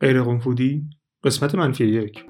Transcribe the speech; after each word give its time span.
غیر 0.00 0.22
قنفودی 0.22 0.84
قسمت 1.24 1.54
منفی 1.54 1.86
یک. 1.86 2.24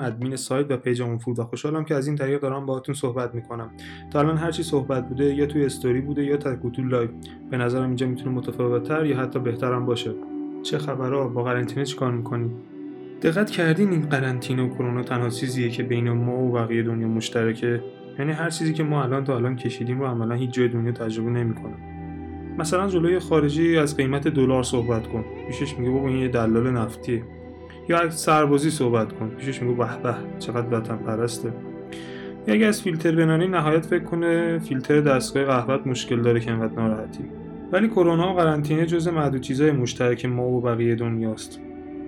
ادمین 0.00 0.36
سایت 0.36 0.70
و 0.70 0.76
page 0.76 1.02
فود 1.18 1.38
و 1.38 1.44
خوشحالم 1.44 1.84
که 1.84 1.94
از 1.94 2.06
این 2.06 2.16
طریق 2.16 2.40
دارم 2.40 2.66
باهاتون 2.66 2.94
صحبت 2.94 3.34
می‌کنم. 3.34 3.70
تا 4.12 4.20
الان 4.20 4.36
هرچی 4.36 4.62
صحبت 4.62 5.08
بوده 5.08 5.34
یا 5.34 5.46
توی 5.46 5.64
استوری 5.64 6.00
بوده 6.00 6.24
یا 6.24 6.36
تک 6.36 6.72
و 6.72 6.74
توک 6.74 6.82
live. 6.82 7.10
به 7.50 7.56
نظرم 7.56 7.86
اینجا 7.86 8.06
می‌تونه 8.06 8.30
متفاوتتر 8.30 9.06
یا 9.06 9.16
حتی 9.16 9.38
بهترم 9.38 9.86
باشه. 9.86 10.14
چه 10.62 10.78
خبرها؟ 10.78 11.28
با 11.28 11.42
قرنطینه 11.42 11.84
چیکار 11.84 12.12
می‌کنی؟ 12.12 12.50
دقت 13.22 13.50
کردین 13.50 13.90
این 13.90 14.00
قرنطینه 14.00 14.62
و 14.62 14.68
کرونا 14.68 15.02
تنها 15.02 15.28
چیزیه 15.28 15.68
که 15.68 15.82
بین 15.82 16.10
ما 16.10 16.38
و 16.38 16.52
بقیه 16.52 16.82
دنیا 16.82 17.08
مشترکه؟ 17.08 17.82
یعنی 18.18 18.32
هر 18.32 18.50
چیزی 18.50 18.72
که 18.72 18.82
ما 18.82 19.02
الان 19.02 19.24
تا 19.24 19.36
الان 19.36 19.56
کشیدیم 19.56 20.00
رو 20.00 20.06
عملا 20.06 20.34
هیچ 20.34 20.50
جای 20.50 20.68
دنیا 20.68 20.92
تجربه 20.92 21.30
نمی‌کنه. 21.30 21.74
مثلا 22.58 22.88
جلوی 22.88 23.18
خارجی 23.18 23.76
از 23.76 23.96
قیمت 23.96 24.28
دلار 24.28 24.62
صحبت 24.62 25.06
کن. 25.06 25.24
پیشش 25.46 25.78
میگه 25.78 25.90
بابا 25.90 26.08
این 26.08 26.16
یه 26.16 26.28
دلال 26.28 26.70
نفتیه. 26.70 27.22
یا 27.88 27.98
از 27.98 28.20
سربازی 28.20 28.70
صحبت 28.70 29.12
کن. 29.12 29.28
پیشش 29.28 29.62
میگه 29.62 29.78
به 29.78 30.02
به 30.02 30.14
چقدر 30.38 30.78
وطن 30.78 30.96
پرسته. 30.96 31.52
یا 32.46 32.54
اگه 32.54 32.66
از 32.66 32.82
فیلتر 32.82 33.14
بنانی 33.14 33.48
نهایت 33.48 33.86
فکر 33.86 34.04
کنه 34.04 34.58
فیلتر 34.58 35.00
دستگاه 35.00 35.44
قهوت 35.44 35.86
مشکل 35.86 36.22
داره 36.22 36.40
که 36.40 36.50
انقدر 36.50 36.74
ناراحتی. 36.74 37.24
ولی 37.72 37.88
کرونا 37.88 38.32
و 38.32 38.36
قرنطینه 38.36 38.86
جزء 38.86 39.10
معدود 39.10 39.40
چیزای 39.40 39.70
مشترک 39.70 40.26
ما 40.26 40.48
و 40.48 40.60
بقیه 40.60 40.94
دنیاست. 40.94 41.60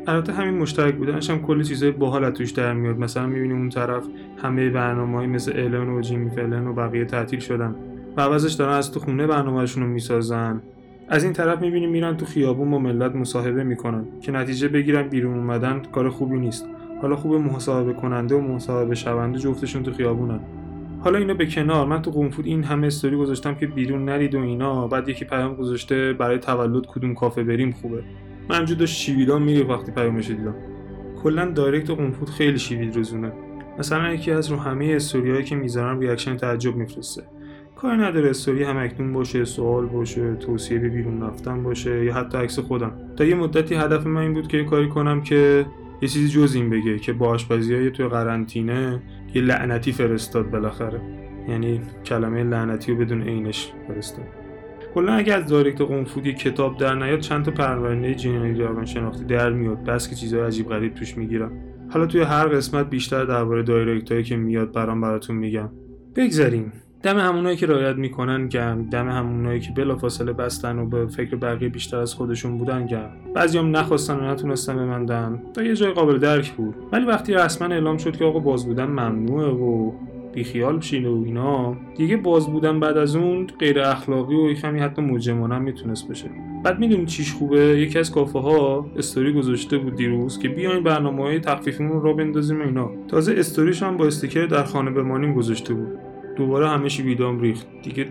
البته 0.07 0.33
همین 0.33 0.55
مشترک 0.55 0.95
بودنش 0.95 1.31
هم 1.31 1.43
کلی 1.43 1.65
چیزای 1.65 1.91
باحال 1.91 2.31
توش 2.31 2.51
در 2.51 2.73
میاد 2.73 2.99
مثلا 2.99 3.27
می‌بینیم 3.27 3.57
اون 3.57 3.69
طرف 3.69 4.05
همه 4.43 4.71
برنامه‌های 4.71 5.27
مثل 5.27 5.53
الن 5.55 5.89
و 5.89 6.01
جیمی 6.01 6.31
فلن 6.31 6.67
و 6.67 6.73
بقیه 6.73 7.05
تعطیل 7.05 7.41
شدن 7.41 7.75
و 8.17 8.21
عوضش 8.21 8.53
دارن 8.53 8.73
از 8.73 8.93
تو 8.93 9.01
خونه 9.01 9.27
برنامهشون 9.27 9.83
رو 9.83 9.89
می‌سازن. 9.89 10.63
از 11.09 11.25
این 11.25 11.33
طرف 11.33 11.61
می‌بینیم 11.61 11.91
میرن 11.91 12.17
تو 12.17 12.27
خیابون 12.27 12.71
با 12.71 12.79
ملت 12.79 13.15
مصاحبه 13.15 13.65
می‌کنن 13.65 14.05
که 14.21 14.33
نتیجه 14.33 14.69
بگیرن 14.69 15.09
بیرون 15.09 15.39
اومدن 15.39 15.83
کار 15.93 16.09
خوبی 16.09 16.39
نیست. 16.39 16.67
حالا 17.03 17.17
خوب 17.17 17.35
مصاحبه 17.35 17.93
کننده 17.93 18.35
و 18.35 18.41
مصاحبه 18.41 18.95
شونده 18.95 19.39
جفتشون 19.39 19.83
تو 19.83 19.93
خیابونن. 19.93 20.41
حالا 21.01 21.19
اینو 21.19 21.35
به 21.35 21.47
کنار 21.47 21.87
من 21.87 22.03
تو 22.03 22.11
قنفود 22.11 22.47
این 22.47 22.65
همه 22.65 22.87
استوری 22.87 23.17
گذاشتم 23.17 23.55
که 23.55 23.67
بیرون 23.67 24.05
نرید 24.05 24.35
و 24.35 24.39
اینا 24.41 24.89
بعد 24.89 25.09
یکی 25.09 25.25
پیام 25.25 25.55
گذاشته 25.55 26.13
برای 26.13 26.39
تولد 26.39 26.87
کدوم 26.87 27.15
کافه 27.15 27.45
بریم 27.45 27.71
خوبه. 27.71 28.03
من 28.49 28.57
همجور 28.57 28.77
داشت 28.77 28.97
شیویدان 28.97 29.43
میگه 29.43 29.65
وقتی 29.65 29.93
پیامش 29.93 30.29
دیدم. 30.29 30.55
کلا 31.23 31.51
دایرکت 31.51 31.91
و 31.91 31.95
قنفود 31.95 32.31
خیلی 32.31 32.59
شیوید 32.59 32.97
روزونه 32.97 33.33
مثلا 33.79 34.13
یکی 34.13 34.31
از 34.31 34.51
رو 34.51 34.57
همه 34.57 34.93
استوریایی 34.97 35.45
که 35.45 35.57
می‌ذارم 35.57 35.99
ریاکشن 35.99 36.37
تعجب 36.37 36.77
میفرسته. 36.77 37.23
کاری 37.77 37.97
نداره 37.97 38.31
استوری 38.31 38.65
هم 38.65 38.77
اکنون 38.77 39.13
باشه 39.13 39.45
سوال 39.45 39.87
باشه 39.87 40.35
توصیه 40.35 40.79
به 40.79 40.89
بیرون 40.89 41.23
رفتن 41.23 41.63
باشه 41.63 42.05
یا 42.05 42.15
حتی 42.15 42.39
عکس 42.39 42.59
خودم. 42.59 42.93
تا 43.17 43.25
یه 43.25 43.35
مدتی 43.35 43.75
هدف 43.75 44.07
من 44.07 44.21
این 44.21 44.35
بود 44.35 44.49
که 44.49 44.57
یه 44.57 44.65
کاری 44.65 44.89
کنم 44.89 45.23
که 45.23 45.67
یه 46.03 46.09
چیزی 46.09 46.29
جز 46.29 46.55
این 46.55 46.71
بگه 46.71 46.99
که 46.99 47.13
با 47.13 47.37
های 47.51 47.91
توی 47.91 48.09
قرنطینه 48.09 49.03
یه 49.35 49.43
لعنتی 49.43 49.93
فرستاد 49.93 50.51
بالاخره. 50.51 51.01
یعنی 51.49 51.81
کلمه 52.05 52.45
لعنتی 52.45 52.93
رو 52.93 52.99
بدون 52.99 53.23
عینش 53.23 53.73
فرستاد. 53.89 54.42
کلا 54.95 55.13
اگه 55.13 55.35
از 55.35 55.47
دایرکت 55.47 55.81
قنفودی 55.81 56.33
کتاب 56.33 56.79
در 56.79 56.95
نیاد 56.95 57.21
چند 57.21 57.45
تا 57.45 57.51
پرونده 57.51 58.15
جنایی 58.15 58.87
شناختی 58.87 59.25
در 59.25 59.51
میاد. 59.51 59.85
بس 59.85 60.09
که 60.09 60.15
چیزهای 60.15 60.47
عجیب 60.47 60.69
غریب 60.69 60.95
توش 60.95 61.17
می‌گیرم. 61.17 61.53
حالا 61.91 62.07
توی 62.07 62.21
هر 62.21 62.47
قسمت 62.47 62.91
بیشتر 62.91 63.25
درباره 63.25 63.63
دایرکت 63.63 64.13
هایی 64.13 64.25
که 64.25 64.37
میاد 64.37 64.73
برام 64.73 65.01
براتون 65.01 65.37
میگم. 65.37 65.69
بگذریم 66.17 66.73
دم 67.03 67.19
همونایی 67.19 67.57
که 67.57 67.67
رعایت 67.67 67.97
می‌کنن 67.97 68.49
گرم. 68.49 68.91
دم 68.91 69.09
همونایی 69.09 69.61
که 69.61 69.71
بلافاصله 69.77 70.33
بستن 70.33 70.79
و 70.79 70.87
به 70.87 71.07
فکر 71.07 71.37
بقیه 71.37 71.69
بیشتر 71.69 71.97
از 71.97 72.15
خودشون 72.15 72.59
بودن 72.59 72.87
گرم. 72.87 73.11
بعضیام 73.35 73.77
نخواستن 73.77 74.17
و 74.17 74.33
نتونستن 74.33 74.77
بمندن. 74.77 75.43
تا 75.55 75.63
یه 75.63 75.75
جای 75.75 75.93
قابل 75.93 76.19
درک 76.19 76.53
بود. 76.53 76.75
ولی 76.93 77.05
وقتی 77.05 77.35
رسما 77.35 77.69
اعلام 77.69 77.97
شد 77.97 78.17
که 78.17 78.25
آقا 78.25 78.39
باز 78.39 78.67
بودن 78.67 78.87
ممنوعه 78.87 79.49
و 79.49 79.93
بیخیال 80.35 80.77
بشین 80.77 81.07
و 81.07 81.23
اینا. 81.25 81.77
دیگه 81.97 82.17
باز 82.17 82.47
بودن 82.47 82.81
بعد 82.81 82.97
از 82.97 83.17
اون 83.17 83.47
غیر 83.59 83.81
اخلاقی 83.81 84.35
و 84.35 84.55
کمی 84.55 84.81
حتی 84.81 85.03
مجرمانه 85.03 85.59
می‌تونست 85.59 86.09
بشه. 86.09 86.31
بعد 86.65 86.79
می‌دونی 86.79 87.07
چیش 87.07 87.33
خوبه؟ 87.33 87.59
یکی 87.59 87.99
از 87.99 88.11
کافه 88.13 88.39
ها 88.39 88.87
استوری 88.97 89.33
گذاشته 89.33 89.79
بود 89.79 89.97
دیروز 89.97 90.39
که 90.39 90.49
بیاین 90.49 90.83
برنامه 90.83 91.23
های 91.23 91.41
تخفیفیمون 91.41 92.03
رو 92.03 92.15
بندازیم 92.15 92.61
اینا. 92.61 92.91
تازه 93.09 93.35
استوریش 93.37 93.83
هم 93.83 93.97
با 93.97 94.07
استیکر 94.07 94.47
در 94.47 94.65
خانه 94.65 94.91
بمانیم 94.91 95.35
گذاشته 95.35 95.75
بود. 95.75 95.89
دوباره 96.37 96.69
همه 96.69 96.89
ویدام 96.89 97.41
ریخت. 97.41 97.67
دیگه 97.83 98.07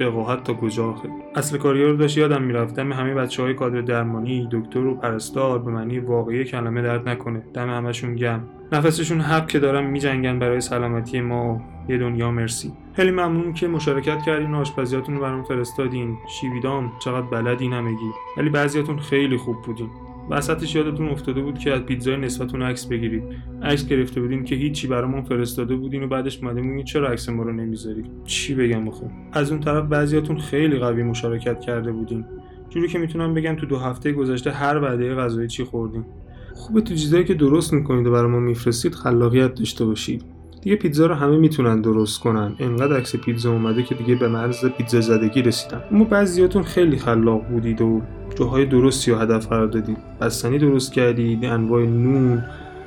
وقاحت 0.00 0.44
تا 0.44 0.54
کجا 0.54 0.90
آخه؟ 0.90 1.08
اصل 1.34 1.58
کاری 1.58 1.84
رو 1.84 1.96
داشت 1.96 2.18
یادم 2.18 2.42
می‌رفت. 2.42 2.76
دم 2.76 2.92
همه 2.92 3.14
بچه 3.14 3.42
های 3.42 3.54
کادر 3.54 3.80
درمانی 3.80 4.48
دکتر 4.52 4.86
و 4.86 4.94
پرستار 4.94 5.58
به 5.58 5.70
معنی 5.70 5.98
واقعی 5.98 6.44
کلمه 6.44 6.82
درد 6.82 7.08
نکنه. 7.08 7.42
دم 7.54 7.70
همشون 7.70 8.14
گم. 8.16 8.40
نفسشون 8.72 9.20
حق 9.20 9.48
که 9.48 9.58
دارن 9.58 9.86
میجنگن 9.86 10.38
برای 10.38 10.60
سلامتی 10.60 11.20
ما. 11.20 11.62
یه 11.88 11.98
دنیا 11.98 12.30
مرسی. 12.30 12.72
خیلی 12.92 13.10
ممنون 13.10 13.52
که 13.52 13.68
مشارکت 13.68 14.22
کردین 14.22 14.54
و 14.54 14.58
آشپزیاتون 14.58 15.14
رو 15.14 15.20
برام 15.20 15.42
فرستادین. 15.42 16.16
شیویدام 16.28 16.92
چقدر 16.98 17.26
بلدین 17.26 17.72
همگی 17.72 18.10
ولی 18.36 18.50
بعضیاتون 18.50 18.98
خیلی 18.98 19.36
خوب 19.36 19.62
بودین. 19.62 19.90
وسطش 20.30 20.74
یادتون 20.74 21.08
افتاده 21.08 21.40
بود 21.40 21.58
که 21.58 21.72
از 21.72 21.80
پیتزای 21.80 22.16
نسبتون 22.16 22.62
عکس 22.62 22.86
بگیرید. 22.86 23.22
عکس 23.62 23.86
گرفته 23.86 24.20
بودین 24.20 24.44
که 24.44 24.54
هیچی 24.54 24.86
برامون 24.86 25.22
فرستاده 25.22 25.76
بودین 25.76 26.02
و 26.02 26.08
بعدش 26.08 26.42
اومده 26.42 26.82
چرا 26.82 27.08
عکس 27.08 27.28
ما 27.28 27.42
رو 27.42 27.52
نمی‌ذاری 27.52 28.02
چی 28.24 28.54
بگم 28.54 28.84
بخون 28.84 29.10
از 29.32 29.50
اون 29.50 29.60
طرف 29.60 29.84
بعضیاتون 29.84 30.38
خیلی 30.38 30.78
قوی 30.78 31.02
مشارکت 31.02 31.60
کرده 31.60 31.92
بودین. 31.92 32.24
جوری 32.70 32.88
که 32.88 32.98
می‌تونم 32.98 33.34
بگم 33.34 33.54
تو 33.54 33.66
دو 33.66 33.78
هفته 33.78 34.12
گذشته 34.12 34.50
هر 34.50 34.78
وعده 34.78 35.14
غذایی 35.14 35.48
چی 35.48 35.64
خوردیم 35.64 36.06
خوبه 36.54 36.80
تو 36.80 36.94
چیزایی 36.94 37.24
که 37.24 37.34
درست 37.34 37.72
می‌کنید 37.72 38.06
و 38.06 38.10
برای 38.10 38.30
ما 38.30 38.40
میفرستید 38.40 38.94
خلاقیت 38.94 39.54
داشته 39.54 39.84
باشید. 39.84 40.24
دیگه 40.62 40.76
پیتزا 40.76 41.06
رو 41.06 41.14
همه 41.14 41.36
می‌تونن 41.36 41.80
درست 41.80 42.20
کنن. 42.20 42.54
انقدر 42.58 42.96
عکس 42.96 43.16
پیتزا 43.16 43.52
اومده 43.52 43.82
که 43.82 43.94
دیگه 43.94 44.14
به 44.14 44.28
مرز 44.28 44.66
پیتزا 44.66 45.00
زدگی 45.00 45.42
رسیدن. 45.42 45.82
اما 45.92 46.04
بعضیاتون 46.04 46.62
خیلی 46.62 46.96
خلاق 46.96 47.48
بودید 47.48 47.80
و 47.82 48.02
جاهای 48.34 48.66
درستی 48.66 49.10
و 49.10 49.18
هدف 49.18 49.46
قرار 49.46 49.66
دادید. 49.66 49.96
بستنی 50.20 50.58
درست 50.58 50.92
کردید 50.92 51.44
انواع 51.44 51.82
نون. 51.82 52.42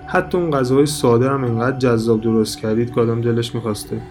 حتی 0.08 0.38
اون 0.38 0.52
غذاهای 0.52 0.86
ساده 0.86 1.30
هم 1.30 1.44
انقدر 1.44 1.78
جذاب 1.78 2.22
درست 2.22 2.60
کردید 2.60 2.94
که 2.94 3.02
آدم 3.02 3.22
دلش 3.22 3.56
می‌خواسته. 3.56 4.02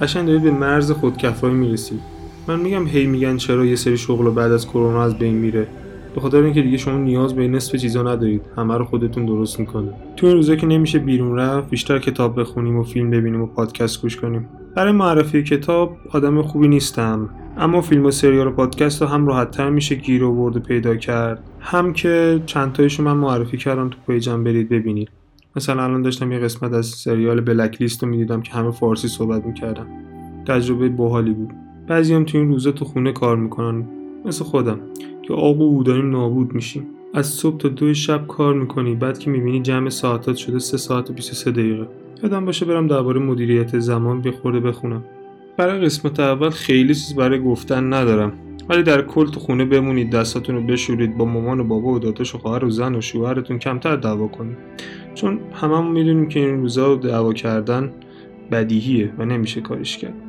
قشنگ 0.00 0.26
دارید 0.26 0.42
به 0.42 0.50
مرز 0.50 0.90
خودکفایی 0.90 1.54
می‌رسید. 1.54 2.00
من 2.48 2.60
میگم 2.60 2.86
هی 2.86 3.06
میگن 3.06 3.36
چرا 3.36 3.64
یه 3.64 3.76
سری 3.76 3.98
شغل 3.98 4.30
بعد 4.30 4.52
از 4.52 4.66
کرونا 4.66 5.02
از 5.02 5.18
بین 5.18 5.34
میره. 5.34 5.66
به 6.14 6.20
خاطر 6.20 6.42
اینکه 6.42 6.62
دیگه 6.62 6.76
شما 6.76 6.98
نیاز 6.98 7.34
به 7.34 7.48
نصف 7.48 7.76
چیزا 7.76 8.02
ندارید. 8.02 8.42
همه 8.56 8.76
رو 8.76 8.84
خودتون 8.84 9.26
درست 9.26 9.60
می‌کنه 9.60 9.92
تو 10.16 10.26
این 10.26 10.36
روزا 10.36 10.56
که 10.56 10.66
نمیشه 10.66 10.98
بیرون 10.98 11.36
رفت 11.36 11.70
بیشتر 11.70 11.98
کتاب 11.98 12.40
بخونیم 12.40 12.76
و 12.76 12.82
فیلم 12.82 13.10
ببینیم 13.10 13.42
و 13.42 13.46
پادکست 13.46 14.02
گوش 14.02 14.16
کنیم. 14.16 14.48
برای 14.74 14.92
معرفی 14.92 15.42
کتاب 15.42 15.96
آدم 16.12 16.42
خوبی 16.42 16.68
نیستم. 16.68 17.28
اما 17.58 17.80
فیلم 17.80 18.06
و 18.06 18.10
سریال 18.10 18.46
و 18.46 18.50
پادکست 18.50 19.02
رو 19.02 19.08
هم 19.08 19.26
راحتتر 19.26 19.70
میشه 19.70 19.94
گیر 19.94 20.24
و 20.24 20.50
پیدا 20.50 20.96
کرد. 20.96 21.42
هم 21.60 21.92
که 21.92 22.42
چند 22.46 22.72
تایشو 22.72 23.02
من 23.02 23.16
معرفی 23.16 23.56
کردم 23.56 23.88
تو 23.88 23.96
پیجم 24.06 24.44
برید 24.44 24.68
ببینید. 24.68 25.08
مثلا 25.56 25.84
الان 25.84 26.02
داشتم 26.02 26.32
یه 26.32 26.38
قسمت 26.38 26.72
از 26.72 26.86
سریال 26.86 27.40
بلک 27.40 27.76
لیست 27.80 28.02
رو 28.02 28.08
می‌دیدم 28.08 28.40
که 28.40 28.52
همه 28.52 28.70
فارسی 28.70 29.08
صحبت 29.08 29.46
می‌کردم 29.46 29.86
تجربه 30.46 30.88
باحالی 30.88 31.30
بود. 31.30 31.50
بعضی 31.88 32.24
تو 32.24 32.38
این 32.38 32.48
روزا 32.48 32.72
تو 32.72 32.84
خونه 32.84 33.12
کار 33.12 33.36
می‌کنن. 33.36 33.84
مثل 34.24 34.44
خودم. 34.44 34.80
که 35.28 35.34
آقو 35.34 35.82
داریم 35.82 36.10
نابود 36.10 36.54
میشیم. 36.54 36.86
از 37.14 37.26
صبح 37.26 37.56
تا 37.56 37.68
دو 37.68 37.94
شب 37.94 38.26
کار 38.26 38.54
می‌کنی 38.54 38.94
بعد 38.94 39.18
که 39.18 39.30
می‌بینی 39.30 39.62
جمع 39.62 39.88
ساعتات 39.88 40.36
شده 40.36 40.58
3 40.58 40.76
ساعت 40.76 41.10
و 41.10 41.12
23 41.12 41.50
دقیقه. 41.50 41.88
یادم 42.22 42.44
باشه 42.44 42.66
برم 42.66 42.86
درباره 42.86 43.20
مدیریت 43.20 43.78
زمان 43.78 44.22
بخورده 44.22 44.60
بخونم. 44.60 45.04
برای 45.56 45.80
قسمت 45.80 46.20
اول 46.20 46.50
خیلی 46.50 46.94
چیز 46.94 47.14
برای 47.14 47.42
گفتن 47.42 47.92
ندارم. 47.92 48.32
ولی 48.68 48.82
در 48.82 49.02
کل 49.02 49.26
تو 49.26 49.40
خونه 49.40 49.64
بمونید 49.64 50.10
دستاتون 50.10 50.56
رو 50.56 50.62
بشورید 50.62 51.16
با 51.16 51.24
مامان 51.24 51.60
و 51.60 51.64
بابا 51.64 51.88
و 51.88 51.98
داداش 51.98 52.34
و 52.34 52.38
خواهر 52.38 52.64
و 52.64 52.70
زن 52.70 52.94
و 52.94 53.00
شوهرتون 53.00 53.58
کمتر 53.58 53.96
دعوا 53.96 54.28
کنید. 54.28 54.56
چون 55.14 55.40
هممون 55.52 55.92
می‌دونیم 55.92 56.28
که 56.28 56.40
این 56.40 56.60
روزا 56.60 56.94
دعوا 56.94 57.32
کردن 57.32 57.92
بدیهیه 58.50 59.12
و 59.18 59.24
نمیشه 59.24 59.60
کارش 59.60 59.98
کرد. 59.98 60.27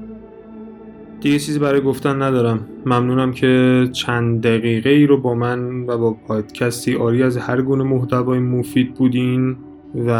دیگه 1.22 1.40
چیزی 1.40 1.60
برای 1.60 1.82
گفتن 1.82 2.22
ندارم. 2.22 2.68
ممنونم 2.86 3.32
که 3.32 3.90
چند 3.92 4.42
دقیقه 4.42 4.90
ای 4.90 5.06
رو 5.06 5.18
با 5.18 5.36
من 5.36 5.80
و 5.80 5.98
با 5.98 6.14
پادکستی 6.14 6.96
آری 6.96 7.24
از 7.24 7.38
هر 7.38 7.62
گونه 7.62 7.84
محتوای 7.84 8.40
مفید 8.40 8.94
بودین 8.94 9.58
و 9.96 10.12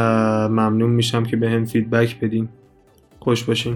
ممنون 0.50 0.90
میشم 0.90 1.24
که 1.24 1.38
به 1.38 1.50
هم 1.50 1.66
فیدبک 1.66 2.20
بدین. 2.20 2.50
خوش 3.20 3.44
باشین. 3.44 3.76